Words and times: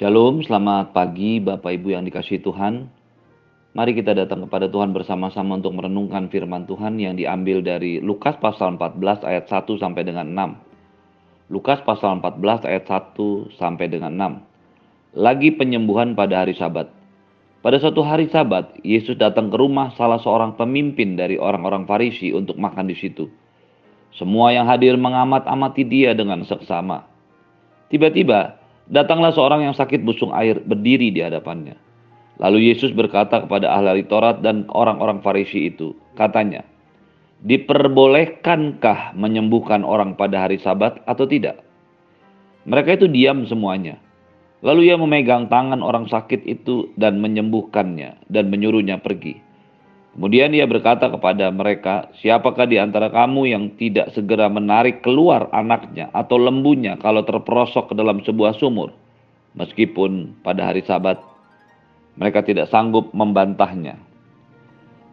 Shalom, 0.00 0.40
selamat 0.40 0.96
pagi 0.96 1.44
Bapak 1.44 1.76
Ibu 1.76 1.92
yang 1.92 2.08
dikasih 2.08 2.40
Tuhan. 2.40 2.88
Mari 3.76 3.92
kita 3.92 4.16
datang 4.16 4.48
kepada 4.48 4.64
Tuhan 4.64 4.96
bersama-sama 4.96 5.60
untuk 5.60 5.76
merenungkan 5.76 6.32
firman 6.32 6.64
Tuhan 6.64 6.96
yang 6.96 7.20
diambil 7.20 7.60
dari 7.60 8.00
Lukas 8.00 8.32
pasal 8.40 8.80
14 8.80 8.96
ayat 9.28 9.52
1 9.52 9.60
sampai 9.76 10.00
dengan 10.00 10.56
6. 10.56 11.52
Lukas 11.52 11.84
pasal 11.84 12.16
14 12.16 12.64
ayat 12.64 12.88
1 12.88 13.60
sampai 13.60 13.92
dengan 13.92 14.40
6. 15.12 15.20
Lagi 15.20 15.52
penyembuhan 15.52 16.16
pada 16.16 16.48
hari 16.48 16.56
Sabat. 16.56 16.88
Pada 17.60 17.76
suatu 17.76 18.00
hari 18.00 18.32
Sabat, 18.32 18.80
Yesus 18.80 19.20
datang 19.20 19.52
ke 19.52 19.56
rumah 19.60 19.92
salah 20.00 20.16
seorang 20.16 20.56
pemimpin 20.56 21.12
dari 21.20 21.36
orang-orang 21.36 21.84
Farisi 21.84 22.32
untuk 22.32 22.56
makan 22.56 22.88
di 22.88 22.96
situ. 22.96 23.28
Semua 24.16 24.48
yang 24.48 24.64
hadir 24.64 24.96
mengamat-amati 24.96 25.84
dia 25.84 26.16
dengan 26.16 26.40
seksama. 26.48 27.04
Tiba-tiba, 27.92 28.59
datanglah 28.90 29.30
seorang 29.30 29.70
yang 29.70 29.74
sakit 29.74 30.02
busung 30.02 30.34
air 30.34 30.58
berdiri 30.60 31.14
di 31.14 31.22
hadapannya. 31.22 31.78
Lalu 32.42 32.72
Yesus 32.74 32.90
berkata 32.90 33.46
kepada 33.46 33.70
ahli 33.70 34.02
Taurat 34.04 34.42
dan 34.42 34.66
orang-orang 34.74 35.22
Farisi 35.22 35.70
itu, 35.70 35.94
katanya, 36.18 36.66
"Diperbolehkankah 37.46 39.14
menyembuhkan 39.14 39.86
orang 39.86 40.18
pada 40.18 40.44
hari 40.44 40.58
Sabat 40.58 40.98
atau 41.06 41.24
tidak?" 41.24 41.62
Mereka 42.68 43.00
itu 43.00 43.06
diam 43.08 43.48
semuanya. 43.48 43.96
Lalu 44.60 44.92
ia 44.92 44.96
memegang 45.00 45.48
tangan 45.48 45.80
orang 45.80 46.04
sakit 46.04 46.44
itu 46.44 46.92
dan 47.00 47.16
menyembuhkannya 47.16 48.28
dan 48.28 48.52
menyuruhnya 48.52 49.00
pergi. 49.00 49.40
Kemudian 50.20 50.52
ia 50.52 50.68
berkata 50.68 51.08
kepada 51.08 51.48
mereka, 51.48 52.12
"Siapakah 52.20 52.68
di 52.68 52.76
antara 52.76 53.08
kamu 53.08 53.48
yang 53.48 53.64
tidak 53.80 54.12
segera 54.12 54.52
menarik 54.52 55.00
keluar 55.00 55.48
anaknya 55.48 56.12
atau 56.12 56.36
lembunya 56.36 57.00
kalau 57.00 57.24
terperosok 57.24 57.88
ke 57.88 57.94
dalam 57.96 58.20
sebuah 58.20 58.52
sumur, 58.60 58.92
meskipun 59.56 60.36
pada 60.44 60.68
hari 60.68 60.84
Sabat 60.84 61.16
mereka 62.20 62.44
tidak 62.44 62.68
sanggup 62.68 63.08
membantahnya. 63.16 63.96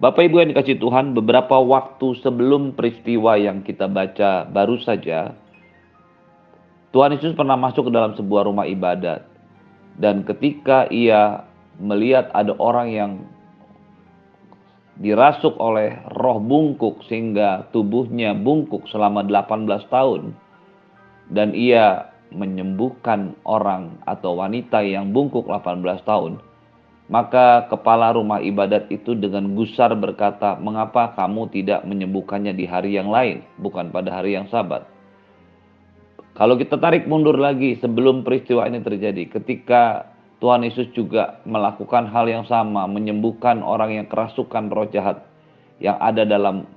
Bapak 0.03 0.27
Ibu 0.27 0.43
yang 0.43 0.49
dikasih 0.51 0.75
Tuhan, 0.75 1.15
beberapa 1.15 1.55
waktu 1.55 2.19
sebelum 2.19 2.75
peristiwa 2.75 3.39
yang 3.39 3.63
kita 3.63 3.87
baca 3.87 4.43
baru 4.43 4.75
saja, 4.83 5.31
Tuhan 6.91 7.15
Yesus 7.15 7.31
pernah 7.31 7.55
masuk 7.55 7.87
ke 7.87 7.91
dalam 7.95 8.11
sebuah 8.19 8.43
rumah 8.43 8.67
ibadat. 8.67 9.23
Dan 9.97 10.27
ketika 10.27 10.85
ia 10.91 11.47
melihat 11.79 12.27
ada 12.35 12.53
orang 12.59 12.91
yang 12.91 13.11
dirasuk 14.97 15.57
oleh 15.61 16.01
roh 16.17 16.41
bungkuk 16.41 17.05
sehingga 17.05 17.69
tubuhnya 17.69 18.33
bungkuk 18.33 18.89
selama 18.89 19.21
18 19.25 19.69
tahun 19.93 20.33
dan 21.29 21.53
ia 21.53 22.09
menyembuhkan 22.33 23.37
orang 23.47 23.95
atau 24.03 24.41
wanita 24.41 24.83
yang 24.83 25.13
bungkuk 25.13 25.45
18 25.47 25.85
tahun 26.03 26.41
maka 27.07 27.71
kepala 27.71 28.11
rumah 28.11 28.43
ibadat 28.43 28.91
itu 28.91 29.15
dengan 29.15 29.55
gusar 29.55 29.95
berkata, 29.95 30.59
"Mengapa 30.59 31.15
kamu 31.15 31.47
tidak 31.55 31.87
menyembuhkannya 31.87 32.51
di 32.51 32.67
hari 32.67 32.99
yang 32.99 33.07
lain, 33.07 33.47
bukan 33.63 33.95
pada 33.95 34.11
hari 34.11 34.35
yang 34.35 34.51
Sabat?" 34.51 34.83
Kalau 36.35 36.59
kita 36.59 36.75
tarik 36.77 37.07
mundur 37.07 37.39
lagi 37.39 37.79
sebelum 37.79 38.27
peristiwa 38.27 38.67
ini 38.67 38.83
terjadi, 38.83 39.23
ketika 39.39 40.13
Tuhan 40.37 40.61
Yesus 40.61 40.93
juga 40.93 41.41
melakukan 41.49 42.05
hal 42.13 42.29
yang 42.29 42.45
sama, 42.45 42.85
menyembuhkan 42.85 43.65
orang 43.65 43.97
yang 43.97 44.05
kerasukan 44.05 44.69
roh 44.69 44.85
jahat 44.93 45.25
yang 45.81 45.97
ada 45.97 46.25
dalam 46.25 46.69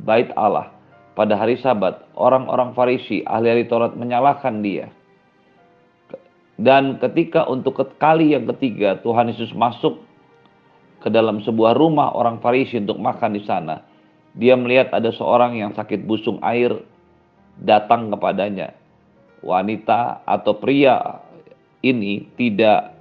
bait 0.00 0.32
Allah. 0.32 0.72
Pada 1.12 1.36
hari 1.36 1.60
Sabat, 1.60 2.08
orang-orang 2.16 2.72
Farisi, 2.72 3.20
ahli-ahli 3.28 3.68
Taurat 3.68 3.92
menyalahkan 3.92 4.64
dia. 4.64 4.88
Dan 6.56 6.96
ketika 7.04 7.44
untuk 7.52 7.76
kali 8.00 8.32
yang 8.32 8.48
ketiga 8.56 8.96
Tuhan 9.04 9.28
Yesus 9.28 9.52
masuk 9.52 10.00
ke 11.04 11.12
dalam 11.12 11.44
sebuah 11.44 11.76
rumah 11.76 12.16
orang 12.16 12.40
Farisi 12.40 12.80
untuk 12.80 12.96
makan 12.96 13.36
di 13.36 13.44
sana, 13.44 13.84
dia 14.32 14.56
melihat 14.56 14.88
ada 14.96 15.12
seorang 15.12 15.60
yang 15.60 15.76
sakit 15.76 16.08
busung 16.08 16.40
air 16.40 16.72
datang 17.60 18.08
kepadanya. 18.08 18.72
Wanita 19.44 20.24
atau 20.24 20.56
pria 20.56 21.20
ini 21.84 22.30
tidak 22.40 22.91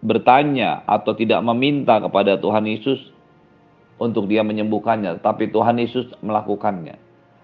bertanya 0.00 0.80
atau 0.88 1.12
tidak 1.12 1.44
meminta 1.44 2.00
kepada 2.00 2.40
Tuhan 2.40 2.64
Yesus 2.64 3.00
untuk 4.00 4.32
dia 4.32 4.40
menyembuhkannya, 4.40 5.20
tapi 5.20 5.52
Tuhan 5.52 5.76
Yesus 5.76 6.08
melakukannya. 6.24 6.96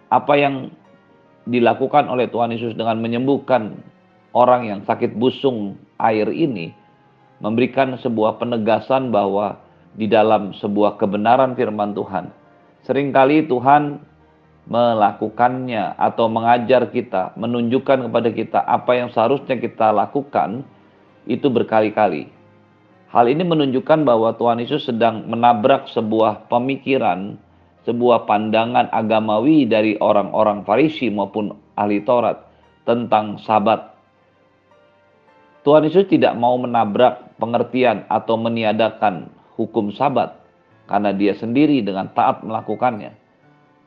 Apa 0.08 0.34
yang 0.40 0.72
dilakukan 1.44 2.08
oleh 2.08 2.26
Tuhan 2.32 2.56
Yesus 2.56 2.72
dengan 2.72 2.98
menyembuhkan 2.98 3.76
orang 4.32 4.66
yang 4.66 4.80
sakit 4.88 5.14
busung 5.20 5.76
air 6.00 6.26
ini 6.32 6.72
memberikan 7.44 8.00
sebuah 8.00 8.40
penegasan 8.40 9.12
bahwa 9.12 9.60
di 9.96 10.08
dalam 10.08 10.56
sebuah 10.56 10.96
kebenaran 10.96 11.56
firman 11.56 11.92
Tuhan, 11.92 12.32
sering 12.84 13.12
kali 13.12 13.44
Tuhan 13.44 14.00
melakukannya 14.66 15.94
atau 15.96 16.26
mengajar 16.26 16.90
kita, 16.90 17.36
menunjukkan 17.38 18.10
kepada 18.10 18.30
kita 18.32 18.60
apa 18.64 18.92
yang 18.98 19.08
seharusnya 19.14 19.56
kita 19.56 19.94
lakukan 19.94 20.66
itu 21.28 21.46
berkali-kali. 21.46 22.35
Hal 23.16 23.32
ini 23.32 23.48
menunjukkan 23.48 24.04
bahwa 24.04 24.36
Tuhan 24.36 24.60
Yesus 24.60 24.92
sedang 24.92 25.24
menabrak 25.24 25.88
sebuah 25.88 26.52
pemikiran, 26.52 27.40
sebuah 27.88 28.28
pandangan 28.28 28.92
agamawi 28.92 29.64
dari 29.64 29.96
orang-orang 29.96 30.68
Farisi 30.68 31.08
maupun 31.08 31.56
ahli 31.80 32.04
Taurat 32.04 32.44
tentang 32.84 33.40
sabat 33.40 33.96
Tuhan 35.66 35.82
Yesus 35.82 36.06
tidak 36.06 36.38
mau 36.38 36.54
menabrak 36.54 37.34
pengertian 37.42 38.06
atau 38.06 38.38
meniadakan 38.38 39.26
hukum 39.58 39.90
sabat 39.90 40.38
karena 40.86 41.10
dia 41.10 41.34
sendiri 41.34 41.82
dengan 41.82 42.06
taat 42.14 42.46
melakukannya. 42.46 43.10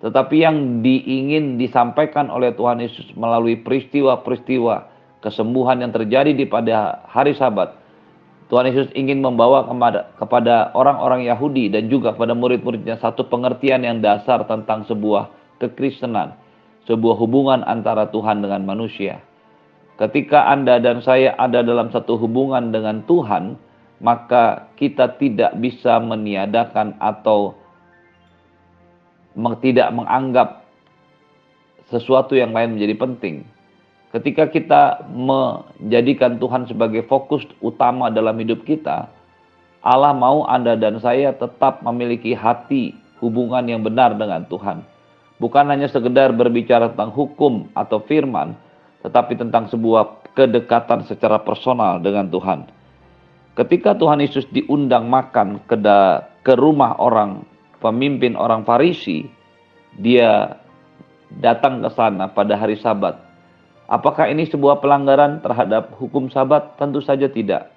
Tetapi 0.03 0.35
yang 0.44 0.84
diingin 0.84 1.56
disampaikan 1.56 2.28
oleh 2.28 2.51
Tuhan 2.51 2.84
Yesus 2.84 3.16
melalui 3.16 3.56
peristiwa-peristiwa 3.63 4.91
kesembuhan 5.23 5.79
yang 5.79 5.95
terjadi 5.95 6.35
di 6.35 6.44
pada 6.44 7.00
hari 7.07 7.31
sabat, 7.31 7.72
Tuhan 8.50 8.66
Yesus 8.66 8.90
ingin 8.98 9.22
membawa 9.22 9.62
kepada 10.18 10.74
orang-orang 10.74 11.22
Yahudi 11.30 11.70
dan 11.70 11.86
juga 11.86 12.18
kepada 12.18 12.34
murid-muridnya 12.34 12.98
satu 12.98 13.30
pengertian 13.30 13.86
yang 13.86 14.02
dasar 14.02 14.42
tentang 14.50 14.90
sebuah 14.90 15.30
kekristenan, 15.62 16.34
sebuah 16.90 17.16
hubungan 17.22 17.62
antara 17.62 18.10
Tuhan 18.10 18.42
dengan 18.42 18.66
manusia. 18.66 19.22
Ketika 20.02 20.50
Anda 20.50 20.82
dan 20.82 21.06
saya 21.06 21.38
ada 21.38 21.62
dalam 21.62 21.94
satu 21.94 22.18
hubungan 22.18 22.74
dengan 22.74 23.06
Tuhan, 23.06 23.54
maka 24.02 24.72
kita 24.81 25.20
tidak 25.22 25.54
bisa 25.62 26.02
meniadakan 26.02 26.98
atau 26.98 27.54
tidak 29.62 29.94
menganggap 29.94 30.66
sesuatu 31.94 32.34
yang 32.34 32.50
lain 32.50 32.80
menjadi 32.80 32.96
penting. 32.98 33.36
Ketika 34.09 34.50
kita 34.50 35.06
menjadikan 35.14 36.42
Tuhan 36.42 36.66
sebagai 36.66 37.06
fokus 37.06 37.46
utama 37.62 38.09
dalam 38.09 38.42
hidup 38.42 38.66
kita, 38.66 39.06
Allah 39.86 40.18
mau 40.18 40.50
Anda 40.50 40.74
dan 40.74 40.97
saya 40.97 41.30
tetap 41.38 41.86
memiliki 41.86 42.34
hati 42.34 42.98
hubungan 43.22 43.69
yang 43.69 43.86
benar 43.86 44.18
dengan 44.18 44.50
Tuhan. 44.50 44.81
Bukan 45.38 45.69
hanya 45.69 45.86
sekedar 45.86 46.34
berbicara 46.34 46.90
tentang 46.92 47.14
hukum 47.14 47.69
atau 47.78 48.02
firman, 48.03 48.58
tetapi 49.06 49.38
tentang 49.38 49.69
sebuah 49.69 50.34
kedekatan 50.34 51.06
secara 51.06 51.40
personal 51.40 52.02
dengan 52.02 52.28
Tuhan. 52.28 52.66
Ketika 53.56 53.94
Tuhan 53.94 54.25
Yesus 54.25 54.50
diundang 54.50 55.06
makan 55.06 55.62
ke, 55.69 55.78
ke 56.44 56.53
rumah 56.58 56.98
orang 56.98 57.46
pemimpin 57.78 58.34
orang 58.36 58.66
Farisi, 58.66 59.30
dia 60.02 60.59
datang 61.40 61.86
ke 61.86 61.90
sana 61.94 62.25
pada 62.28 62.58
hari 62.58 62.75
Sabat. 62.75 63.28
Apakah 63.89 64.29
ini 64.29 64.45
sebuah 64.45 64.85
pelanggaran 64.85 65.41
terhadap 65.41 65.97
hukum 65.97 66.29
Sabat? 66.29 66.77
Tentu 66.77 67.01
saja 67.01 67.25
tidak. 67.25 67.74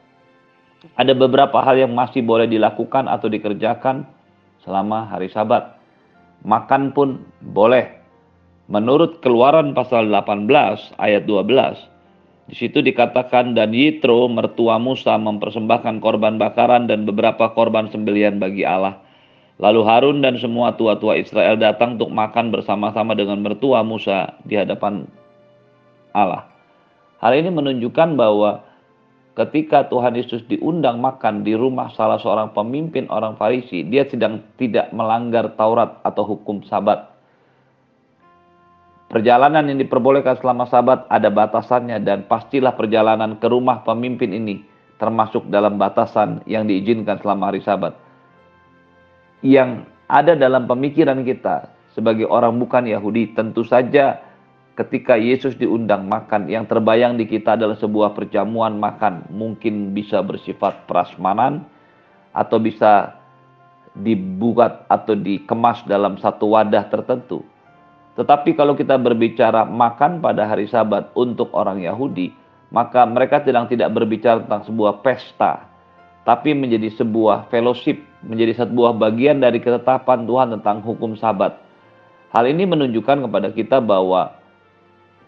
Ada 1.00 1.16
beberapa 1.16 1.64
hal 1.64 1.80
yang 1.80 1.96
masih 1.96 2.20
boleh 2.20 2.44
dilakukan 2.44 3.08
atau 3.08 3.32
dikerjakan 3.32 4.04
selama 4.60 5.08
hari 5.08 5.32
Sabat. 5.32 5.80
Makan 6.44 6.92
pun 6.92 7.24
boleh, 7.40 8.02
Menurut 8.70 9.18
Keluaran 9.20 9.74
pasal 9.74 10.06
18 10.08 10.48
ayat 10.96 11.26
12, 11.26 11.82
di 12.46 12.54
situ 12.54 12.78
dikatakan 12.78 13.58
dan 13.58 13.74
Yitro 13.74 14.30
mertua 14.32 14.80
Musa 14.80 15.18
mempersembahkan 15.18 15.98
korban 15.98 16.38
bakaran 16.38 16.88
dan 16.88 17.02
beberapa 17.02 17.50
korban 17.52 17.90
sembelian 17.90 18.38
bagi 18.38 18.62
Allah. 18.62 18.96
Lalu 19.60 19.80
Harun 19.84 20.18
dan 20.24 20.38
semua 20.38 20.72
tua-tua 20.78 21.18
Israel 21.18 21.58
datang 21.58 22.00
untuk 22.00 22.10
makan 22.14 22.48
bersama-sama 22.54 23.12
dengan 23.12 23.42
mertua 23.44 23.84
Musa 23.84 24.40
di 24.46 24.56
hadapan 24.56 25.04
Allah. 26.12 26.48
Hal 27.20 27.32
ini 27.36 27.50
menunjukkan 27.52 28.14
bahwa 28.16 28.64
ketika 29.38 29.88
Tuhan 29.88 30.16
Yesus 30.16 30.44
diundang 30.48 31.00
makan 31.00 31.44
di 31.44 31.56
rumah 31.56 31.92
salah 31.96 32.20
seorang 32.20 32.52
pemimpin 32.52 33.08
orang 33.08 33.38
Farisi, 33.40 33.84
dia 33.86 34.04
sedang 34.08 34.44
tidak 34.60 34.92
melanggar 34.92 35.52
Taurat 35.56 36.00
atau 36.04 36.24
hukum 36.26 36.64
Sabat. 36.68 37.12
Perjalanan 39.12 39.68
yang 39.68 39.76
diperbolehkan 39.76 40.40
selama 40.40 40.64
sabat 40.72 41.04
ada 41.12 41.28
batasannya 41.28 42.00
dan 42.00 42.24
pastilah 42.24 42.72
perjalanan 42.72 43.36
ke 43.36 43.44
rumah 43.44 43.84
pemimpin 43.84 44.32
ini 44.32 44.64
termasuk 44.96 45.52
dalam 45.52 45.76
batasan 45.76 46.40
yang 46.48 46.64
diizinkan 46.64 47.20
selama 47.20 47.52
hari 47.52 47.60
sabat. 47.60 47.92
Yang 49.44 49.84
ada 50.08 50.32
dalam 50.32 50.64
pemikiran 50.64 51.20
kita 51.28 51.68
sebagai 51.92 52.24
orang 52.24 52.56
bukan 52.56 52.88
Yahudi 52.88 53.36
tentu 53.36 53.68
saja 53.68 54.16
ketika 54.82 55.14
Yesus 55.14 55.54
diundang 55.54 56.10
makan 56.10 56.50
yang 56.50 56.66
terbayang 56.66 57.14
di 57.14 57.30
kita 57.30 57.54
adalah 57.54 57.78
sebuah 57.78 58.18
perjamuan 58.18 58.74
makan 58.82 59.30
mungkin 59.30 59.94
bisa 59.94 60.18
bersifat 60.20 60.90
prasmanan 60.90 61.62
atau 62.34 62.58
bisa 62.58 63.14
dibuat 63.94 64.88
atau 64.90 65.14
dikemas 65.14 65.84
dalam 65.86 66.18
satu 66.18 66.58
wadah 66.58 66.88
tertentu. 66.90 67.44
Tetapi 68.12 68.58
kalau 68.58 68.76
kita 68.76 69.00
berbicara 69.00 69.64
makan 69.64 70.20
pada 70.20 70.44
hari 70.44 70.68
Sabat 70.68 71.12
untuk 71.16 71.48
orang 71.56 71.80
Yahudi, 71.80 72.32
maka 72.68 73.08
mereka 73.08 73.40
sedang 73.40 73.68
tidak 73.68 73.92
berbicara 73.92 74.44
tentang 74.44 74.68
sebuah 74.68 75.00
pesta, 75.00 75.64
tapi 76.24 76.52
menjadi 76.52 76.92
sebuah 76.92 77.48
fellowship, 77.48 78.00
menjadi 78.24 78.64
sebuah 78.64 78.96
bagian 78.96 79.40
dari 79.40 79.60
ketetapan 79.64 80.28
Tuhan 80.28 80.48
tentang 80.60 80.84
hukum 80.84 81.16
Sabat. 81.16 81.56
Hal 82.32 82.48
ini 82.48 82.64
menunjukkan 82.64 83.28
kepada 83.28 83.48
kita 83.52 83.80
bahwa 83.80 84.41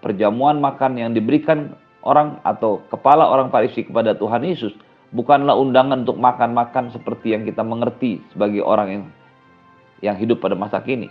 perjamuan 0.05 0.61
makan 0.61 1.01
yang 1.01 1.17
diberikan 1.17 1.73
orang 2.05 2.37
atau 2.45 2.85
kepala 2.93 3.25
orang 3.25 3.49
Farisi 3.49 3.89
kepada 3.89 4.13
Tuhan 4.13 4.45
Yesus 4.45 4.77
bukanlah 5.17 5.57
undangan 5.57 6.05
untuk 6.05 6.21
makan-makan 6.21 6.93
seperti 6.93 7.33
yang 7.33 7.49
kita 7.49 7.65
mengerti 7.65 8.21
sebagai 8.37 8.61
orang 8.61 8.89
yang 8.93 9.05
yang 10.05 10.17
hidup 10.21 10.45
pada 10.45 10.53
masa 10.53 10.85
kini. 10.85 11.09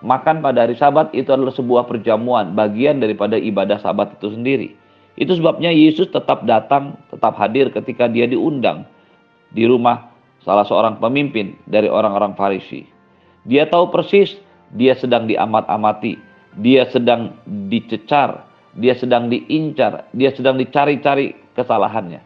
Makan 0.00 0.40
pada 0.40 0.64
hari 0.64 0.78
Sabat 0.78 1.12
itu 1.12 1.28
adalah 1.28 1.52
sebuah 1.52 1.84
perjamuan, 1.84 2.56
bagian 2.56 3.02
daripada 3.02 3.36
ibadah 3.36 3.76
Sabat 3.82 4.16
itu 4.16 4.32
sendiri. 4.32 4.72
Itu 5.18 5.36
sebabnya 5.36 5.68
Yesus 5.68 6.08
tetap 6.08 6.46
datang, 6.48 6.96
tetap 7.12 7.36
hadir 7.36 7.68
ketika 7.68 8.08
dia 8.08 8.24
diundang 8.24 8.88
di 9.52 9.68
rumah 9.68 10.08
salah 10.40 10.64
seorang 10.64 10.96
pemimpin 11.02 11.58
dari 11.68 11.90
orang-orang 11.90 12.32
Farisi. 12.32 12.88
Dia 13.44 13.68
tahu 13.68 13.92
persis 13.92 14.40
dia 14.72 14.96
sedang 14.96 15.26
diamat-amati, 15.28 16.16
dia 16.58 16.88
sedang 16.90 17.38
dicecar, 17.70 18.46
dia 18.74 18.98
sedang 18.98 19.30
diincar, 19.30 20.10
dia 20.10 20.34
sedang 20.34 20.58
dicari-cari 20.58 21.34
kesalahannya. 21.54 22.22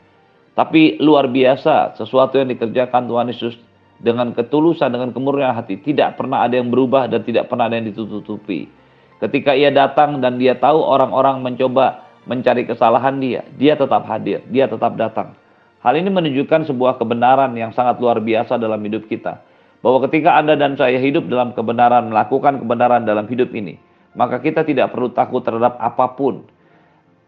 Tapi 0.54 1.02
luar 1.02 1.26
biasa 1.28 1.98
sesuatu 1.98 2.38
yang 2.38 2.48
dikerjakan 2.48 3.10
Tuhan 3.10 3.26
Yesus 3.28 3.54
dengan 3.98 4.30
ketulusan, 4.32 4.94
dengan 4.94 5.10
kemurnian 5.10 5.52
hati. 5.52 5.82
Tidak 5.82 6.14
pernah 6.14 6.46
ada 6.46 6.56
yang 6.56 6.70
berubah 6.70 7.10
dan 7.10 7.26
tidak 7.26 7.50
pernah 7.50 7.66
ada 7.66 7.76
yang 7.76 7.90
ditutupi. 7.90 8.70
Ketika 9.18 9.56
ia 9.56 9.74
datang 9.74 10.22
dan 10.22 10.38
dia 10.38 10.54
tahu 10.54 10.78
orang-orang 10.78 11.42
mencoba 11.42 12.06
mencari 12.24 12.64
kesalahan 12.64 13.18
dia, 13.20 13.42
dia 13.58 13.74
tetap 13.76 14.04
hadir, 14.08 14.44
dia 14.48 14.68
tetap 14.68 14.94
datang. 14.94 15.36
Hal 15.84 16.00
ini 16.00 16.08
menunjukkan 16.08 16.72
sebuah 16.72 16.96
kebenaran 16.96 17.52
yang 17.56 17.72
sangat 17.76 18.00
luar 18.00 18.16
biasa 18.20 18.56
dalam 18.56 18.80
hidup 18.80 19.04
kita. 19.04 19.40
Bahwa 19.84 20.00
ketika 20.08 20.32
Anda 20.40 20.56
dan 20.56 20.80
saya 20.80 20.96
hidup 20.96 21.28
dalam 21.28 21.52
kebenaran, 21.52 22.08
melakukan 22.08 22.64
kebenaran 22.64 23.04
dalam 23.04 23.28
hidup 23.28 23.52
ini, 23.52 23.76
maka 24.14 24.38
kita 24.40 24.62
tidak 24.62 24.94
perlu 24.94 25.10
takut 25.10 25.42
terhadap 25.42 25.78
apa 25.78 26.14
pun. 26.14 26.46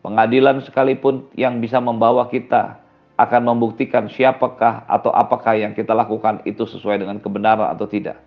Pengadilan 0.06 0.62
sekalipun 0.62 1.26
yang 1.34 1.58
bisa 1.58 1.82
membawa 1.82 2.30
kita 2.30 2.78
akan 3.18 3.42
membuktikan 3.48 4.06
siapakah 4.06 4.86
atau 4.86 5.10
apakah 5.10 5.58
yang 5.58 5.74
kita 5.74 5.90
lakukan 5.96 6.44
itu 6.46 6.62
sesuai 6.62 7.02
dengan 7.02 7.18
kebenaran 7.18 7.74
atau 7.74 7.90
tidak. 7.90 8.20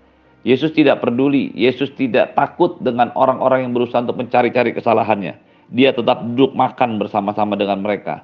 Yesus 0.44 0.71
tidak 0.71 1.03
peduli, 1.03 1.51
Yesus 1.51 1.91
tidak 2.00 2.35
takut 2.35 2.79
dengan 2.79 3.11
orang-orang 3.15 3.67
yang 3.67 3.73
berusaha 3.75 4.00
untuk 4.03 4.19
mencari-cari 4.19 4.71
kesalahannya. 4.71 5.35
Dia 5.69 5.94
tetap 5.94 6.23
duduk 6.23 6.56
makan 6.56 6.97
bersama-sama 6.97 7.59
dengan 7.59 7.83
mereka. 7.83 8.23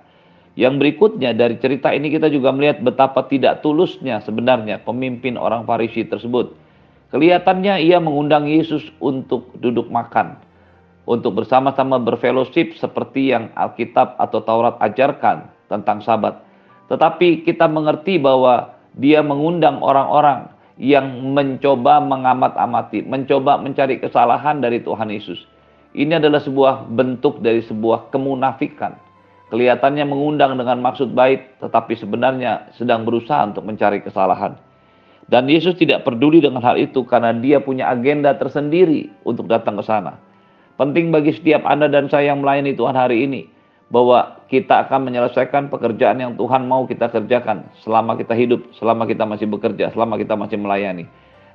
Yang 0.56 0.80
berikutnya 0.80 1.36
dari 1.36 1.60
cerita 1.60 1.92
ini 1.92 2.08
kita 2.08 2.32
juga 2.32 2.56
melihat 2.56 2.80
betapa 2.80 3.28
tidak 3.28 3.60
tulusnya 3.60 4.24
sebenarnya 4.24 4.80
pemimpin 4.82 5.36
orang 5.36 5.68
Farisi 5.68 6.08
tersebut. 6.08 6.56
Kelihatannya 7.14 7.86
ia 7.86 8.02
mengundang 8.02 8.50
Yesus 8.50 8.82
untuk 8.98 9.54
duduk 9.62 9.90
makan, 9.94 10.42
untuk 11.06 11.38
bersama-sama 11.38 12.02
berfellowship 12.02 12.74
seperti 12.82 13.30
yang 13.34 13.54
Alkitab 13.54 14.18
atau 14.18 14.42
Taurat 14.42 14.76
ajarkan 14.82 15.46
tentang 15.70 16.02
sabat. 16.02 16.42
Tetapi 16.90 17.46
kita 17.46 17.70
mengerti 17.70 18.18
bahwa 18.18 18.74
dia 18.98 19.22
mengundang 19.22 19.82
orang-orang 19.82 20.50
yang 20.76 21.08
mencoba 21.32 22.04
mengamat-amati, 22.04 23.08
mencoba 23.08 23.62
mencari 23.62 24.02
kesalahan 24.02 24.60
dari 24.60 24.84
Tuhan 24.84 25.08
Yesus. 25.08 25.40
Ini 25.96 26.20
adalah 26.20 26.44
sebuah 26.44 26.92
bentuk 26.92 27.40
dari 27.40 27.64
sebuah 27.64 28.12
kemunafikan. 28.12 29.00
Kelihatannya 29.48 30.04
mengundang 30.04 30.60
dengan 30.60 30.84
maksud 30.84 31.16
baik, 31.16 31.64
tetapi 31.64 31.96
sebenarnya 31.96 32.76
sedang 32.76 33.08
berusaha 33.08 33.40
untuk 33.48 33.64
mencari 33.64 34.04
kesalahan. 34.04 34.60
Dan 35.26 35.50
Yesus 35.50 35.74
tidak 35.82 36.06
peduli 36.06 36.38
dengan 36.38 36.62
hal 36.62 36.78
itu 36.78 37.02
karena 37.02 37.34
dia 37.34 37.58
punya 37.58 37.90
agenda 37.90 38.38
tersendiri 38.38 39.10
untuk 39.26 39.50
datang 39.50 39.74
ke 39.78 39.84
sana. 39.86 40.22
Penting 40.78 41.10
bagi 41.10 41.34
setiap 41.34 41.66
Anda 41.66 41.90
dan 41.90 42.12
saya 42.12 42.36
yang 42.36 42.46
melayani 42.46 42.78
Tuhan 42.78 42.94
hari 42.94 43.26
ini 43.26 43.50
bahwa 43.90 44.44
kita 44.52 44.86
akan 44.86 45.10
menyelesaikan 45.10 45.74
pekerjaan 45.74 46.22
yang 46.22 46.34
Tuhan 46.38 46.70
mau 46.70 46.86
kita 46.86 47.10
kerjakan 47.10 47.66
selama 47.82 48.18
kita 48.18 48.38
hidup, 48.38 48.62
selama 48.78 49.10
kita 49.10 49.26
masih 49.26 49.50
bekerja, 49.50 49.90
selama 49.94 50.20
kita 50.22 50.38
masih 50.38 50.62
melayani. 50.62 51.10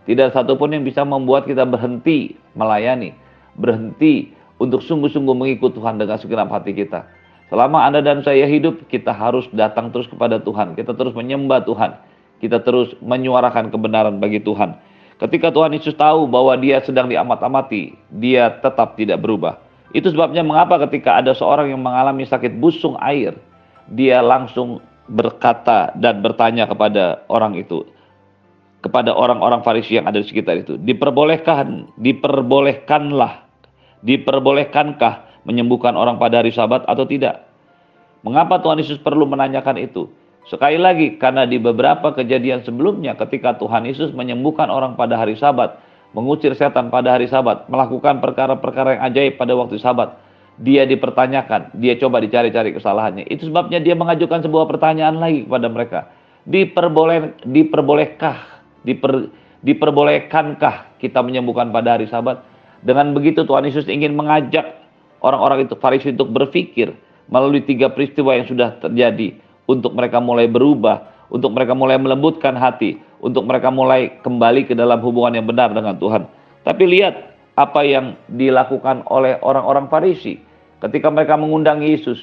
Tidak 0.08 0.34
satupun 0.34 0.75
yang 0.75 0.82
bisa 0.82 1.05
membuat 1.06 1.46
kita 1.46 1.62
berhenti 1.69 2.34
melayani, 2.58 3.14
berhenti 3.55 4.32
untuk 4.58 4.82
sungguh-sungguh 4.82 5.37
mengikut 5.37 5.76
Tuhan 5.76 6.00
dengan 6.00 6.19
segenap 6.19 6.49
hati 6.50 6.75
kita. 6.75 7.06
Selama 7.50 7.82
Anda 7.82 8.00
dan 8.00 8.22
saya 8.22 8.46
hidup, 8.46 8.87
kita 8.87 9.11
harus 9.11 9.46
datang 9.50 9.90
terus 9.90 10.06
kepada 10.06 10.38
Tuhan. 10.38 10.78
Kita 10.78 10.94
terus 10.94 11.12
menyembah 11.12 11.67
Tuhan. 11.67 11.99
Kita 12.41 12.65
terus 12.65 12.97
menyuarakan 13.05 13.69
kebenaran 13.69 14.17
bagi 14.17 14.41
Tuhan. 14.41 14.75
Ketika 15.21 15.53
Tuhan 15.53 15.77
Yesus 15.77 15.93
tahu 15.93 16.25
bahwa 16.25 16.57
dia 16.57 16.81
sedang 16.81 17.05
diamat-amati, 17.13 17.93
dia 18.17 18.57
tetap 18.65 18.97
tidak 18.97 19.21
berubah. 19.21 19.61
Itu 19.93 20.09
sebabnya 20.09 20.41
mengapa 20.41 20.81
ketika 20.89 21.21
ada 21.21 21.37
seorang 21.37 21.69
yang 21.69 21.85
mengalami 21.85 22.25
sakit 22.25 22.57
busung 22.57 22.97
air, 23.05 23.37
dia 23.93 24.25
langsung 24.25 24.81
berkata 25.11 25.93
dan 25.99 26.25
bertanya 26.25 26.65
kepada 26.65 27.21
orang 27.29 27.59
itu, 27.59 27.85
kepada 28.81 29.13
orang-orang 29.13 29.61
Farisi 29.61 30.01
yang 30.01 30.09
ada 30.09 30.23
di 30.23 30.27
sekitar 30.31 30.63
itu, 30.63 30.79
diperbolehkan, 30.81 31.91
diperbolehkanlah, 32.01 33.45
diperbolehkankah 34.01 35.45
menyembuhkan 35.45 35.99
orang 35.99 36.17
pada 36.17 36.41
hari 36.41 36.55
Sabat 36.55 36.87
atau 36.87 37.05
tidak? 37.05 37.45
Mengapa 38.25 38.63
Tuhan 38.63 38.79
Yesus 38.81 39.01
perlu 39.03 39.27
menanyakan 39.27 39.77
itu? 39.81 40.09
Sekali 40.49 40.81
lagi, 40.81 41.21
karena 41.21 41.44
di 41.44 41.61
beberapa 41.61 42.17
kejadian 42.17 42.65
sebelumnya 42.65 43.19
ketika 43.19 43.59
Tuhan 43.61 43.85
Yesus 43.85 44.15
menyembuhkan 44.17 44.73
orang 44.73 44.97
pada 44.97 45.20
hari 45.20 45.37
Sabat, 45.37 45.77
mengusir 46.13 46.55
setan 46.59 46.91
pada 46.91 47.15
hari 47.15 47.31
sabat, 47.31 47.70
melakukan 47.70 48.19
perkara-perkara 48.19 48.99
yang 48.99 49.03
ajaib 49.11 49.39
pada 49.39 49.55
waktu 49.55 49.79
sabat, 49.79 50.19
dia 50.61 50.85
dipertanyakan, 50.85 51.73
dia 51.79 51.94
coba 51.97 52.20
dicari-cari 52.20 52.75
kesalahannya. 52.75 53.25
Itu 53.31 53.49
sebabnya 53.49 53.79
dia 53.81 53.94
mengajukan 53.94 54.44
sebuah 54.44 54.67
pertanyaan 54.67 55.17
lagi 55.23 55.47
kepada 55.47 55.67
mereka. 55.70 56.01
Diperboleh, 56.44 57.47
diperbolehkah, 57.47 58.39
diper, 58.82 59.31
diperbolehkankah 59.63 60.99
kita 60.99 61.20
menyembuhkan 61.23 61.70
pada 61.70 61.97
hari 61.97 62.11
sabat? 62.11 62.43
Dengan 62.81 63.13
begitu 63.13 63.44
Tuhan 63.44 63.69
Yesus 63.69 63.87
ingin 63.87 64.17
mengajak 64.17 64.67
orang-orang 65.20 65.69
itu 65.69 65.77
Farisi 65.77 66.17
untuk 66.17 66.32
berpikir 66.32 66.97
melalui 67.29 67.63
tiga 67.63 67.93
peristiwa 67.93 68.35
yang 68.35 68.49
sudah 68.49 68.81
terjadi 68.81 69.37
untuk 69.70 69.94
mereka 69.94 70.19
mulai 70.19 70.50
berubah, 70.50 71.31
untuk 71.31 71.55
mereka 71.55 71.79
mulai 71.79 71.94
melembutkan 71.94 72.58
hati, 72.58 72.98
untuk 73.22 73.46
mereka 73.46 73.70
mulai 73.70 74.19
kembali 74.27 74.67
ke 74.67 74.74
dalam 74.74 74.98
hubungan 74.98 75.39
yang 75.39 75.46
benar 75.46 75.70
dengan 75.70 75.94
Tuhan. 75.94 76.27
Tapi 76.67 76.84
lihat 76.91 77.15
apa 77.55 77.86
yang 77.86 78.19
dilakukan 78.27 79.06
oleh 79.06 79.39
orang-orang 79.46 79.86
Farisi 79.86 80.43
ketika 80.82 81.08
mereka 81.08 81.39
mengundang 81.39 81.81
Yesus. 81.86 82.19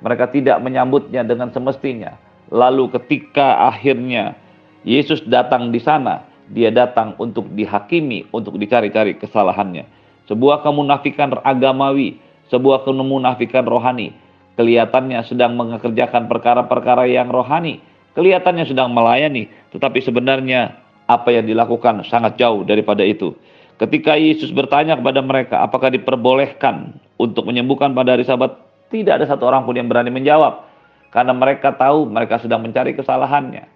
Mereka 0.00 0.32
tidak 0.32 0.64
menyambutnya 0.64 1.20
dengan 1.20 1.52
semestinya. 1.52 2.16
Lalu 2.48 2.88
ketika 2.96 3.68
akhirnya 3.68 4.32
Yesus 4.80 5.20
datang 5.28 5.68
di 5.68 5.76
sana, 5.76 6.24
dia 6.48 6.72
datang 6.72 7.12
untuk 7.20 7.52
dihakimi, 7.52 8.24
untuk 8.32 8.56
dicari-cari 8.56 9.20
kesalahannya. 9.20 9.84
Sebuah 10.24 10.64
kemunafikan 10.64 11.36
agamawi, 11.44 12.16
sebuah 12.48 12.88
kemunafikan 12.88 13.68
rohani. 13.68 14.16
Kelihatannya 14.60 15.24
sedang 15.24 15.56
mengerjakan 15.56 16.28
perkara-perkara 16.28 17.08
yang 17.08 17.32
rohani, 17.32 17.80
Kelihatannya 18.10 18.66
sedang 18.66 18.90
melayani, 18.90 19.46
tetapi 19.70 20.02
sebenarnya 20.02 20.74
apa 21.06 21.30
yang 21.30 21.46
dilakukan 21.46 22.02
sangat 22.10 22.34
jauh 22.42 22.66
daripada 22.66 23.06
itu. 23.06 23.38
Ketika 23.78 24.18
Yesus 24.18 24.50
bertanya 24.50 24.98
kepada 24.98 25.22
mereka, 25.22 25.62
apakah 25.62 25.94
diperbolehkan 25.94 26.98
untuk 27.16 27.46
menyembuhkan 27.46 27.94
pada 27.94 28.18
hari 28.18 28.26
sabat? 28.26 28.58
Tidak 28.90 29.14
ada 29.14 29.26
satu 29.30 29.46
orang 29.46 29.62
pun 29.62 29.78
yang 29.78 29.86
berani 29.86 30.10
menjawab. 30.10 30.66
Karena 31.14 31.30
mereka 31.30 31.70
tahu 31.74 32.10
mereka 32.10 32.42
sedang 32.42 32.66
mencari 32.66 32.98
kesalahannya. 32.98 33.70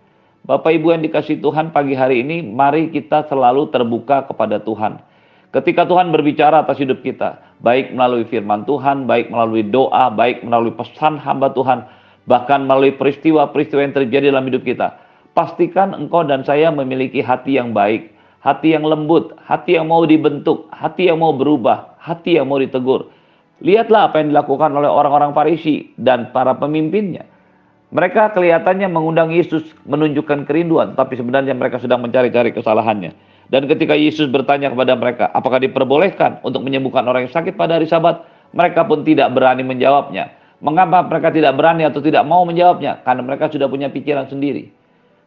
Bapak 0.44 0.76
Ibu 0.76 0.92
yang 0.92 1.02
dikasih 1.06 1.38
Tuhan 1.40 1.70
pagi 1.70 1.94
hari 1.94 2.26
ini, 2.26 2.42
mari 2.44 2.90
kita 2.90 3.24
selalu 3.30 3.70
terbuka 3.70 4.26
kepada 4.26 4.60
Tuhan. 4.60 4.98
Ketika 5.54 5.86
Tuhan 5.86 6.10
berbicara 6.10 6.66
atas 6.66 6.82
hidup 6.82 7.06
kita, 7.06 7.38
baik 7.62 7.94
melalui 7.94 8.26
firman 8.26 8.66
Tuhan, 8.66 9.06
baik 9.06 9.30
melalui 9.30 9.62
doa, 9.62 10.10
baik 10.10 10.42
melalui 10.42 10.74
pesan 10.74 11.14
hamba 11.14 11.54
Tuhan, 11.54 11.86
bahkan 12.26 12.66
melalui 12.66 12.90
peristiwa-peristiwa 12.98 13.86
yang 13.86 13.94
terjadi 13.94 14.34
dalam 14.34 14.50
hidup 14.50 14.66
kita. 14.66 14.98
Pastikan 15.30 15.94
engkau 15.94 16.26
dan 16.26 16.42
saya 16.42 16.74
memiliki 16.74 17.22
hati 17.22 17.54
yang 17.54 17.70
baik, 17.70 18.10
hati 18.42 18.74
yang 18.74 18.82
lembut, 18.82 19.38
hati 19.46 19.78
yang 19.78 19.86
mau 19.86 20.02
dibentuk, 20.02 20.66
hati 20.74 21.06
yang 21.06 21.22
mau 21.22 21.30
berubah, 21.30 21.94
hati 22.02 22.34
yang 22.34 22.50
mau 22.50 22.58
ditegur. 22.58 23.14
Lihatlah 23.62 24.10
apa 24.10 24.26
yang 24.26 24.34
dilakukan 24.34 24.74
oleh 24.74 24.90
orang-orang 24.90 25.30
Farisi 25.38 25.94
dan 25.94 26.34
para 26.34 26.58
pemimpinnya. 26.58 27.30
Mereka 27.94 28.34
kelihatannya 28.34 28.90
mengundang 28.90 29.30
Yesus 29.30 29.62
menunjukkan 29.86 30.50
kerinduan, 30.50 30.98
tapi 30.98 31.14
sebenarnya 31.14 31.54
mereka 31.54 31.78
sedang 31.78 32.02
mencari-cari 32.02 32.50
kesalahannya. 32.50 33.33
Dan 33.52 33.68
ketika 33.68 33.92
Yesus 33.92 34.32
bertanya 34.32 34.72
kepada 34.72 34.96
mereka, 34.96 35.24
apakah 35.32 35.60
diperbolehkan 35.60 36.40
untuk 36.40 36.64
menyembuhkan 36.64 37.04
orang 37.04 37.28
yang 37.28 37.34
sakit 37.34 37.54
pada 37.58 37.76
hari 37.76 37.84
Sabat? 37.84 38.24
Mereka 38.56 38.86
pun 38.88 39.04
tidak 39.04 39.34
berani 39.34 39.66
menjawabnya. 39.66 40.32
Mengapa 40.64 41.04
mereka 41.04 41.28
tidak 41.34 41.52
berani 41.58 41.84
atau 41.84 42.00
tidak 42.00 42.24
mau 42.24 42.46
menjawabnya? 42.48 43.04
Karena 43.04 43.20
mereka 43.20 43.52
sudah 43.52 43.68
punya 43.68 43.92
pikiran 43.92 44.30
sendiri. 44.30 44.72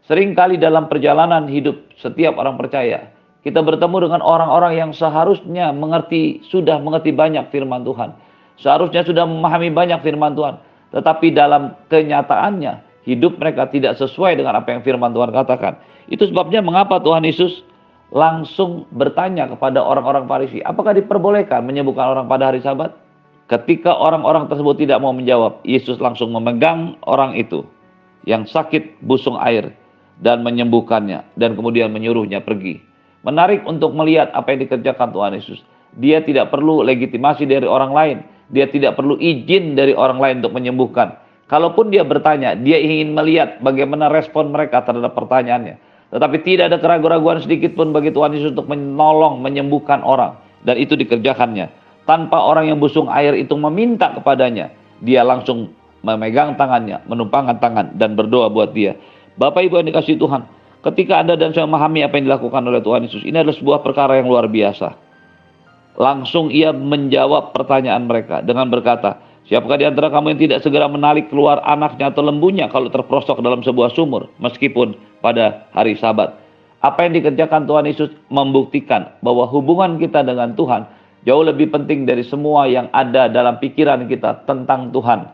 Seringkali 0.07 0.57
dalam 0.57 0.87
perjalanan 0.87 1.45
hidup 1.51 1.77
setiap 1.99 2.39
orang 2.39 2.55
percaya, 2.55 3.11
kita 3.43 3.59
bertemu 3.59 4.09
dengan 4.09 4.21
orang-orang 4.23 4.79
yang 4.79 4.91
seharusnya 4.95 5.75
mengerti, 5.75 6.41
sudah 6.47 6.79
mengerti 6.79 7.11
banyak 7.11 7.51
firman 7.53 7.83
Tuhan. 7.83 8.15
Seharusnya 8.57 9.05
sudah 9.05 9.27
memahami 9.27 9.69
banyak 9.69 9.99
firman 10.01 10.33
Tuhan. 10.33 10.57
Tetapi 10.95 11.35
dalam 11.35 11.75
kenyataannya, 11.91 13.05
hidup 13.07 13.39
mereka 13.39 13.67
tidak 13.71 13.99
sesuai 13.99 14.39
dengan 14.39 14.57
apa 14.57 14.73
yang 14.73 14.81
firman 14.81 15.13
Tuhan 15.13 15.29
katakan. 15.31 15.79
Itu 16.07 16.27
sebabnya 16.27 16.63
mengapa 16.63 16.99
Tuhan 17.03 17.23
Yesus 17.23 17.63
langsung 18.11 18.87
bertanya 18.95 19.51
kepada 19.51 19.83
orang-orang 19.83 20.27
Farisi, 20.27 20.63
apakah 20.63 20.95
diperbolehkan 20.95 21.63
menyembuhkan 21.67 22.15
orang 22.15 22.25
pada 22.31 22.51
hari 22.51 22.63
sabat? 22.63 22.95
Ketika 23.47 23.95
orang-orang 23.95 24.51
tersebut 24.51 24.75
tidak 24.75 24.99
mau 24.99 25.15
menjawab, 25.15 25.63
Yesus 25.63 26.03
langsung 26.03 26.35
memegang 26.35 26.99
orang 27.07 27.35
itu 27.39 27.63
yang 28.27 28.43
sakit 28.43 28.99
busung 29.07 29.39
air 29.39 29.71
dan 30.19 30.43
menyembuhkannya 30.43 31.23
dan 31.39 31.55
kemudian 31.55 31.87
menyuruhnya 31.95 32.43
pergi. 32.43 32.83
Menarik 33.23 33.63
untuk 33.63 33.95
melihat 33.95 34.31
apa 34.35 34.51
yang 34.51 34.67
dikerjakan 34.67 35.15
Tuhan 35.15 35.31
Yesus. 35.39 35.59
Dia 35.95 36.19
tidak 36.21 36.51
perlu 36.51 36.83
legitimasi 36.83 37.47
dari 37.47 37.63
orang 37.63 37.91
lain, 37.95 38.17
dia 38.51 38.67
tidak 38.67 38.99
perlu 38.99 39.15
izin 39.15 39.79
dari 39.79 39.95
orang 39.95 40.19
lain 40.19 40.35
untuk 40.43 40.53
menyembuhkan. 40.55 41.15
Kalaupun 41.47 41.87
dia 41.87 42.03
bertanya, 42.03 42.59
dia 42.59 42.75
ingin 42.75 43.15
melihat 43.15 43.63
bagaimana 43.63 44.11
respon 44.11 44.51
mereka 44.51 44.83
terhadap 44.83 45.15
pertanyaannya. 45.15 45.79
Tetapi 46.07 46.39
tidak 46.43 46.71
ada 46.71 46.77
keraguan-raguan 46.79 47.43
sedikit 47.43 47.75
pun 47.75 47.91
bagi 47.91 48.15
Tuhan 48.15 48.31
Yesus 48.31 48.55
untuk 48.55 48.71
menolong, 48.71 49.43
menyembuhkan 49.43 49.99
orang. 50.03 50.39
Dan 50.63 50.79
itu 50.79 50.95
dikerjakannya. 50.95 51.67
Tanpa 52.07 52.39
orang 52.39 52.71
yang 52.71 52.79
busung 52.79 53.11
air 53.11 53.35
itu 53.35 53.51
meminta 53.59 54.15
kepadanya, 54.15 54.71
dia 55.03 55.27
langsung 55.27 55.75
memegang 56.07 56.55
tangannya, 56.55 57.03
menumpangkan 57.11 57.59
tangan, 57.59 57.85
dan 57.99 58.15
berdoa 58.15 58.47
buat 58.47 58.71
dia. 58.71 58.95
Bapak 59.35 59.67
Ibu 59.67 59.83
yang 59.83 59.91
dikasih 59.91 60.15
Tuhan, 60.15 60.47
ketika 60.87 61.19
Anda 61.19 61.35
dan 61.35 61.51
saya 61.51 61.67
memahami 61.67 62.07
apa 62.07 62.15
yang 62.15 62.31
dilakukan 62.31 62.63
oleh 62.63 62.79
Tuhan 62.79 63.03
Yesus, 63.03 63.27
ini 63.27 63.43
adalah 63.43 63.57
sebuah 63.59 63.79
perkara 63.83 64.15
yang 64.15 64.31
luar 64.31 64.47
biasa. 64.47 64.95
Langsung 65.99 66.47
ia 66.47 66.71
menjawab 66.71 67.51
pertanyaan 67.51 68.07
mereka 68.07 68.39
dengan 68.39 68.71
berkata, 68.71 69.19
Siapakah 69.47 69.79
di 69.79 69.87
antara 69.87 70.11
kamu 70.11 70.35
yang 70.35 70.41
tidak 70.43 70.59
segera 70.59 70.91
menarik 70.91 71.31
keluar 71.31 71.63
anaknya 71.63 72.11
atau 72.11 72.19
lembunya 72.19 72.67
kalau 72.67 72.91
terprosok 72.91 73.39
dalam 73.39 73.63
sebuah 73.63 73.95
sumur, 73.95 74.27
meskipun 74.43 74.91
pada 75.19 75.67
hari 75.73 75.97
sabat? 75.97 76.35
Apa 76.81 77.09
yang 77.09 77.17
dikerjakan 77.17 77.65
Tuhan 77.65 77.85
Yesus 77.89 78.09
membuktikan 78.29 79.17
bahwa 79.25 79.49
hubungan 79.49 79.97
kita 79.97 80.21
dengan 80.21 80.53
Tuhan 80.53 80.85
jauh 81.25 81.43
lebih 81.43 81.73
penting 81.73 82.05
dari 82.05 82.21
semua 82.23 82.69
yang 82.69 82.87
ada 82.93 83.27
dalam 83.27 83.57
pikiran 83.57 84.05
kita 84.05 84.45
tentang 84.45 84.93
Tuhan. 84.93 85.27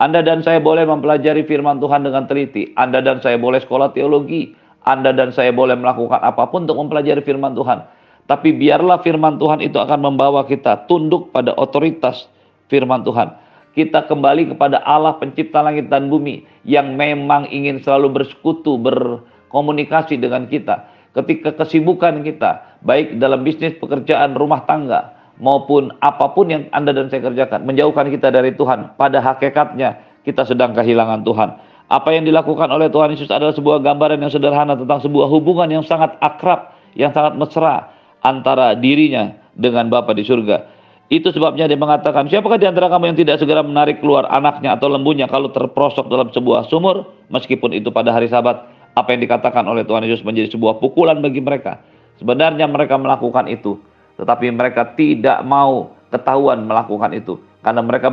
Anda 0.00 0.24
dan 0.24 0.40
saya 0.40 0.60
boleh 0.64 0.88
mempelajari 0.88 1.44
firman 1.44 1.76
Tuhan 1.80 2.04
dengan 2.04 2.24
teliti. 2.24 2.72
Anda 2.76 3.04
dan 3.04 3.20
saya 3.20 3.36
boleh 3.36 3.60
sekolah 3.60 3.92
teologi. 3.92 4.56
Anda 4.84 5.12
dan 5.12 5.28
saya 5.32 5.52
boleh 5.52 5.76
melakukan 5.76 6.24
apa 6.24 6.48
pun 6.48 6.64
untuk 6.64 6.80
mempelajari 6.80 7.20
firman 7.20 7.52
Tuhan. 7.52 7.84
Tapi 8.24 8.54
biarlah 8.56 9.04
firman 9.04 9.36
Tuhan 9.36 9.60
itu 9.60 9.76
akan 9.76 10.00
membawa 10.00 10.46
kita 10.48 10.88
tunduk 10.88 11.34
pada 11.34 11.52
otoritas 11.58 12.30
firman 12.72 13.04
Tuhan. 13.04 13.34
Kita 13.70 14.10
kembali 14.10 14.50
kepada 14.50 14.82
Allah 14.82 15.14
pencipta 15.14 15.62
langit 15.62 15.86
dan 15.86 16.10
bumi 16.10 16.42
yang 16.66 16.98
memang 16.98 17.46
ingin 17.54 17.78
selalu 17.78 18.22
bersekutu, 18.22 18.74
berkomunikasi 18.82 20.18
dengan 20.18 20.50
kita. 20.50 20.90
Ketika 21.14 21.54
kesibukan 21.54 22.22
kita, 22.26 22.82
baik 22.82 23.22
dalam 23.22 23.46
bisnis, 23.46 23.74
pekerjaan, 23.78 24.34
rumah 24.34 24.66
tangga, 24.66 25.14
maupun 25.38 25.94
apa 26.02 26.34
pun 26.34 26.50
yang 26.50 26.62
Anda 26.74 26.94
dan 26.94 27.08
saya 27.08 27.24
kerjakan 27.30 27.62
menjauhkan 27.62 28.10
kita 28.10 28.34
dari 28.34 28.54
Tuhan. 28.54 28.94
Pada 28.98 29.22
hakikatnya 29.22 30.02
kita 30.22 30.44
sedang 30.44 30.76
kehilangan 30.76 31.22
Tuhan. 31.22 31.48
Apa 31.90 32.14
yang 32.14 32.22
dilakukan 32.22 32.70
oleh 32.70 32.86
Tuhan 32.86 33.18
Yesus 33.18 33.30
adalah 33.30 33.50
sebuah 33.50 33.82
gambaran 33.82 34.22
yang 34.22 34.30
sederhana 34.30 34.78
tentang 34.78 35.02
sebuah 35.02 35.26
hubungan 35.26 35.66
yang 35.66 35.82
sangat 35.82 36.14
akrab 36.22 36.70
yang 36.94 37.10
sangat 37.10 37.34
mesra 37.34 37.90
antara 38.22 38.78
dirinya 38.78 39.34
dengan 39.58 39.90
Bapa 39.90 40.14
di 40.14 40.22
surga 40.22 40.79
itu 41.10 41.34
sebabnya 41.34 41.66
dia 41.66 41.74
mengatakan, 41.74 42.30
siapakah 42.30 42.56
di 42.56 42.70
antara 42.70 42.86
kamu 42.86 43.10
yang 43.12 43.18
tidak 43.18 43.42
segera 43.42 43.66
menarik 43.66 43.98
keluar 43.98 44.30
anaknya 44.30 44.78
atau 44.78 44.86
lembunya 44.86 45.26
kalau 45.26 45.50
terprosok 45.50 46.06
dalam 46.06 46.30
sebuah 46.30 46.70
sumur, 46.70 47.02
meskipun 47.34 47.74
itu 47.74 47.90
pada 47.90 48.14
hari 48.14 48.30
sabat. 48.30 48.62
Apa 48.94 49.14
yang 49.14 49.22
dikatakan 49.22 49.62
oleh 49.70 49.86
Tuhan 49.86 50.02
Yesus 50.02 50.26
menjadi 50.26 50.50
sebuah 50.50 50.82
pukulan 50.82 51.22
bagi 51.22 51.38
mereka. 51.38 51.78
Sebenarnya 52.18 52.66
mereka 52.66 52.98
melakukan 52.98 53.46
itu 53.46 53.78
tetapi 54.20 54.52
mereka 54.52 54.92
tidak 54.92 55.40
mau 55.48 55.96
ketahuan 56.12 56.68
melakukan 56.68 57.16
itu 57.16 57.40
karena 57.64 57.80
mereka 57.80 58.12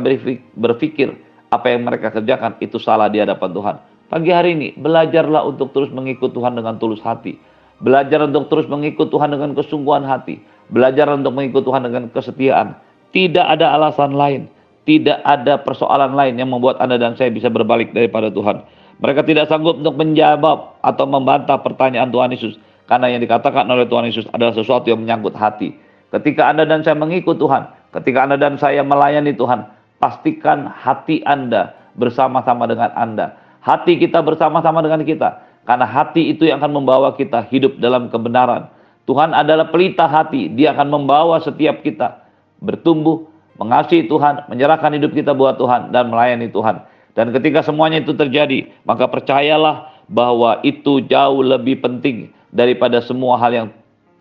berpikir 0.56 1.12
apa 1.52 1.68
yang 1.68 1.84
mereka 1.84 2.08
kerjakan 2.08 2.56
itu 2.64 2.80
salah 2.80 3.12
di 3.12 3.20
hadapan 3.20 3.52
Tuhan. 3.52 3.76
Pagi 4.08 4.32
hari 4.32 4.56
ini 4.56 4.68
belajarlah 4.80 5.44
untuk 5.44 5.76
terus 5.76 5.92
mengikut 5.92 6.32
Tuhan 6.32 6.56
dengan 6.56 6.80
tulus 6.80 7.04
hati. 7.04 7.36
Belajar 7.84 8.24
untuk 8.24 8.48
terus 8.48 8.64
mengikut 8.64 9.12
Tuhan 9.12 9.36
dengan 9.36 9.52
kesungguhan 9.52 10.00
hati. 10.08 10.40
Belajar 10.72 11.12
untuk 11.12 11.36
mengikut 11.36 11.60
Tuhan 11.60 11.84
dengan 11.84 12.08
kesetiaan. 12.08 12.72
Tidak 13.12 13.44
ada 13.44 13.72
alasan 13.72 14.12
lain. 14.12 14.48
Tidak 14.84 15.20
ada 15.24 15.60
persoalan 15.60 16.16
lain 16.16 16.40
yang 16.40 16.48
membuat 16.48 16.80
Anda 16.80 16.96
dan 16.96 17.12
saya 17.16 17.28
bisa 17.28 17.52
berbalik 17.52 17.92
daripada 17.92 18.32
Tuhan. 18.32 18.64
Mereka 19.04 19.24
tidak 19.28 19.52
sanggup 19.52 19.80
untuk 19.84 20.00
menjawab 20.00 20.80
atau 20.80 21.04
membantah 21.04 21.60
pertanyaan 21.60 22.08
Tuhan 22.08 22.32
Yesus. 22.32 22.56
Karena 22.88 23.12
yang 23.12 23.20
dikatakan 23.20 23.68
oleh 23.68 23.84
Tuhan 23.84 24.08
Yesus 24.08 24.24
adalah 24.32 24.56
sesuatu 24.56 24.88
yang 24.88 25.04
menyangkut 25.04 25.36
hati. 25.36 25.76
Ketika 26.08 26.48
Anda 26.48 26.64
dan 26.64 26.80
saya 26.80 26.96
mengikut 26.96 27.36
Tuhan, 27.36 27.68
ketika 28.00 28.24
Anda 28.24 28.40
dan 28.40 28.56
saya 28.56 28.80
melayani 28.80 29.36
Tuhan, 29.36 29.68
pastikan 30.00 30.72
hati 30.72 31.20
Anda 31.28 31.76
bersama-sama 32.00 32.64
dengan 32.64 32.88
Anda. 32.96 33.36
Hati 33.60 34.00
kita 34.00 34.24
bersama-sama 34.24 34.80
dengan 34.80 35.04
kita. 35.04 35.44
Karena 35.68 35.84
hati 35.84 36.32
itu 36.32 36.48
yang 36.48 36.64
akan 36.64 36.80
membawa 36.80 37.12
kita 37.12 37.44
hidup 37.52 37.76
dalam 37.76 38.08
kebenaran. 38.08 38.72
Tuhan 39.04 39.36
adalah 39.36 39.68
pelita 39.68 40.08
hati. 40.08 40.48
Dia 40.48 40.72
akan 40.72 40.88
membawa 40.88 41.44
setiap 41.44 41.84
kita 41.84 42.27
bertumbuh, 42.62 43.26
mengasihi 43.58 44.06
Tuhan, 44.06 44.46
menyerahkan 44.50 44.94
hidup 44.94 45.14
kita 45.14 45.34
buat 45.34 45.58
Tuhan, 45.58 45.90
dan 45.90 46.10
melayani 46.10 46.50
Tuhan. 46.50 46.82
Dan 47.18 47.34
ketika 47.34 47.66
semuanya 47.66 47.98
itu 47.98 48.14
terjadi, 48.14 48.70
maka 48.86 49.10
percayalah 49.10 49.90
bahwa 50.06 50.62
itu 50.62 51.02
jauh 51.04 51.42
lebih 51.42 51.82
penting 51.82 52.30
daripada 52.54 53.02
semua 53.02 53.36
hal 53.42 53.52
yang 53.52 53.68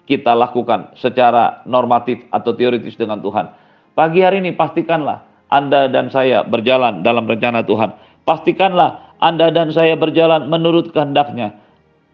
kita 0.07 0.33
lakukan 0.33 0.95
secara 0.97 1.61
normatif 1.67 2.23
atau 2.31 2.55
teoritis 2.55 2.95
dengan 2.95 3.19
Tuhan. 3.19 3.51
Pagi 3.93 4.23
hari 4.23 4.39
ini 4.39 4.55
pastikanlah 4.55 5.21
Anda 5.51 5.91
dan 5.91 6.07
saya 6.09 6.47
berjalan 6.47 7.03
dalam 7.03 7.27
rencana 7.27 7.61
Tuhan. 7.61 7.93
Pastikanlah 8.23 9.19
Anda 9.19 9.51
dan 9.51 9.69
saya 9.69 9.93
berjalan 9.99 10.47
menurut 10.47 10.95
kehendaknya. 10.95 11.55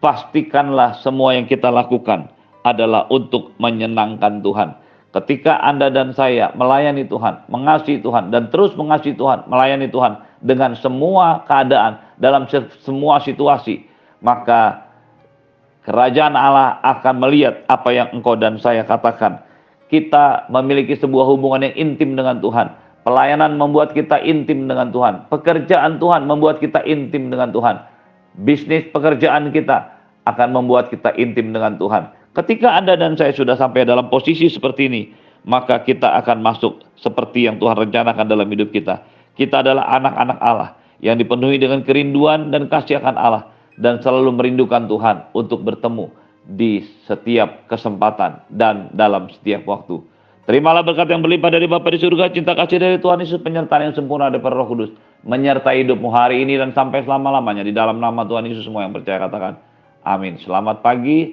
Pastikanlah 0.02 1.00
semua 1.00 1.32
yang 1.38 1.48
kita 1.48 1.70
lakukan 1.72 2.28
adalah 2.66 3.08
untuk 3.08 3.54
menyenangkan 3.56 4.42
Tuhan. 4.44 4.83
Ketika 5.14 5.62
Anda 5.62 5.94
dan 5.94 6.10
saya 6.10 6.50
melayani 6.58 7.06
Tuhan, 7.06 7.46
mengasihi 7.46 8.02
Tuhan, 8.02 8.34
dan 8.34 8.50
terus 8.50 8.74
mengasihi 8.74 9.14
Tuhan, 9.14 9.46
melayani 9.46 9.86
Tuhan 9.86 10.18
dengan 10.42 10.74
semua 10.74 11.46
keadaan, 11.46 12.02
dalam 12.18 12.50
semua 12.82 13.22
situasi, 13.22 13.86
maka 14.18 14.84
Kerajaan 15.84 16.32
Allah 16.32 16.80
akan 16.80 17.20
melihat 17.20 17.60
apa 17.68 17.92
yang 17.92 18.08
engkau 18.16 18.40
dan 18.40 18.56
saya 18.56 18.88
katakan. 18.88 19.44
Kita 19.92 20.48
memiliki 20.48 20.96
sebuah 20.96 21.28
hubungan 21.28 21.60
yang 21.60 21.76
intim 21.76 22.16
dengan 22.16 22.40
Tuhan. 22.40 22.72
Pelayanan 23.04 23.60
membuat 23.60 23.92
kita 23.92 24.16
intim 24.24 24.64
dengan 24.64 24.88
Tuhan. 24.88 25.28
Pekerjaan 25.28 26.00
Tuhan 26.00 26.24
membuat 26.24 26.56
kita 26.56 26.80
intim 26.88 27.28
dengan 27.28 27.52
Tuhan. 27.52 27.84
Bisnis 28.48 28.88
pekerjaan 28.96 29.52
kita 29.52 29.92
akan 30.24 30.56
membuat 30.56 30.88
kita 30.88 31.12
intim 31.20 31.52
dengan 31.52 31.76
Tuhan. 31.76 32.08
Ketika 32.34 32.74
Anda 32.74 32.98
dan 32.98 33.14
saya 33.14 33.30
sudah 33.30 33.54
sampai 33.54 33.86
dalam 33.86 34.10
posisi 34.10 34.50
seperti 34.50 34.90
ini, 34.90 35.02
maka 35.46 35.78
kita 35.86 36.18
akan 36.18 36.42
masuk 36.42 36.82
seperti 36.98 37.46
yang 37.46 37.62
Tuhan 37.62 37.78
rencanakan 37.86 38.26
dalam 38.26 38.50
hidup 38.50 38.74
kita. 38.74 39.06
Kita 39.38 39.62
adalah 39.62 39.86
anak-anak 39.94 40.38
Allah 40.42 40.74
yang 40.98 41.14
dipenuhi 41.14 41.62
dengan 41.62 41.86
kerinduan 41.86 42.50
dan 42.50 42.66
kasih 42.66 42.98
akan 42.98 43.14
Allah 43.14 43.54
dan 43.78 44.02
selalu 44.02 44.34
merindukan 44.34 44.90
Tuhan 44.90 45.30
untuk 45.30 45.62
bertemu 45.62 46.10
di 46.44 46.82
setiap 47.06 47.70
kesempatan 47.70 48.42
dan 48.50 48.90
dalam 48.92 49.30
setiap 49.30 49.62
waktu. 49.70 50.02
Terimalah 50.44 50.84
berkat 50.84 51.08
yang 51.08 51.24
berlimpah 51.24 51.48
dari 51.54 51.64
Bapa 51.64 51.88
di 51.88 51.96
surga, 51.96 52.28
cinta 52.28 52.52
kasih 52.52 52.76
dari 52.76 52.96
Tuhan 53.00 53.16
Yesus, 53.22 53.40
penyertaan 53.40 53.88
yang 53.88 53.94
sempurna 53.96 54.28
dari 54.28 54.44
Roh 54.44 54.68
Kudus, 54.68 54.92
menyertai 55.24 55.86
hidupmu 55.86 56.12
hari 56.12 56.44
ini 56.44 56.60
dan 56.60 56.76
sampai 56.76 57.00
selama-lamanya. 57.00 57.64
Di 57.64 57.72
dalam 57.72 57.96
nama 57.96 58.28
Tuhan 58.28 58.44
Yesus 58.44 58.68
semua 58.68 58.84
yang 58.84 58.92
percaya 58.92 59.24
katakan, 59.24 59.56
amin. 60.04 60.36
Selamat 60.44 60.84
pagi, 60.84 61.32